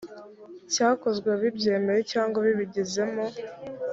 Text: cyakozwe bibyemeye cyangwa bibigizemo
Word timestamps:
cyakozwe 0.73 1.29
bibyemeye 1.41 2.01
cyangwa 2.11 2.37
bibigizemo 2.45 3.25